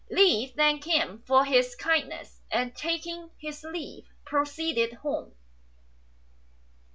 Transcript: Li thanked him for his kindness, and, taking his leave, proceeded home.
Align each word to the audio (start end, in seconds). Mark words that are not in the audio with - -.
Li 0.09 0.47
thanked 0.47 0.85
him 0.85 1.21
for 1.27 1.45
his 1.45 1.75
kindness, 1.75 2.41
and, 2.49 2.75
taking 2.75 3.29
his 3.37 3.63
leave, 3.63 4.07
proceeded 4.25 4.91
home. 4.93 5.35